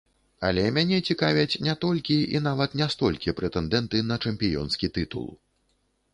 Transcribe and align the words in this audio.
Але 0.47 0.61
мяне 0.77 0.97
цікавяць 1.13 1.59
не 1.67 1.75
толькі 1.85 2.17
і 2.39 2.41
нават 2.47 2.73
не 2.81 2.89
столькі 2.95 3.35
прэтэндэнты 3.41 4.03
на 4.09 4.19
чэмпіёнскі 4.27 4.93
тытул. 4.99 5.31